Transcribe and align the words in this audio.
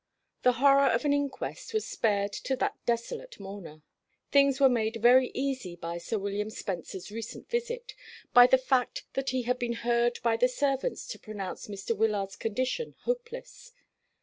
The 0.41 0.53
horror 0.53 0.87
of 0.89 1.05
an 1.05 1.13
inquest 1.13 1.75
was 1.75 1.85
spared 1.85 2.33
to 2.33 2.55
that 2.55 2.75
desolate 2.87 3.39
mourner. 3.39 3.83
Things 4.31 4.59
were 4.59 4.67
made 4.67 4.95
very 4.99 5.29
easy 5.35 5.75
by 5.75 5.99
Sir 5.99 6.17
William 6.17 6.49
Spencer's 6.49 7.11
recent 7.11 7.47
visit, 7.51 7.93
by 8.33 8.47
the 8.47 8.57
fact 8.57 9.03
that 9.13 9.29
he 9.29 9.43
had 9.43 9.59
been 9.59 9.73
heard 9.85 10.17
by 10.23 10.37
the 10.37 10.49
servants 10.49 11.05
to 11.09 11.19
pronounce 11.19 11.67
Mr. 11.67 11.95
Wyllard's 11.95 12.35
condition 12.35 12.95
hopeless. 13.01 13.73